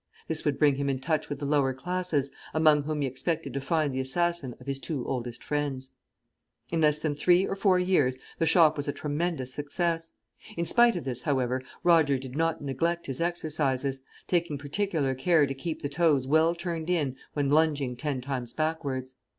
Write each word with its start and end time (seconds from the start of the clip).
This 0.27 0.43
would 0.45 0.57
bring 0.57 0.77
him 0.77 0.89
in 0.89 0.97
touch 0.97 1.29
with 1.29 1.37
the 1.37 1.45
lower 1.45 1.75
classes, 1.75 2.31
among 2.55 2.85
whom 2.85 3.01
he 3.01 3.07
expected 3.07 3.53
to 3.53 3.61
find 3.61 3.93
the 3.93 3.99
assassin 3.99 4.55
of 4.59 4.65
his 4.65 4.79
two 4.79 5.05
oldest 5.07 5.43
friends. 5.43 5.91
In 6.71 6.81
less 6.81 6.97
than 6.97 7.13
three 7.13 7.45
or 7.45 7.55
four 7.55 7.77
years 7.77 8.17
the 8.39 8.47
shop 8.47 8.77
was 8.77 8.87
a 8.87 8.93
tremendous 8.93 9.53
success. 9.53 10.11
In 10.57 10.65
spite 10.65 10.95
of 10.95 11.03
this, 11.03 11.21
however, 11.21 11.61
Roger 11.83 12.17
did 12.17 12.35
not 12.35 12.63
neglect 12.63 13.05
his 13.05 13.21
exercises; 13.21 14.01
taking 14.25 14.57
particular 14.57 15.13
care 15.13 15.45
to 15.45 15.53
keep 15.53 15.83
the 15.83 15.87
toes 15.89 16.25
well 16.25 16.55
turned 16.55 16.89
in 16.89 17.15
when 17.33 17.51
lunging 17.51 17.95
ten 17.95 18.21
times 18.21 18.53
backwards. 18.53 19.13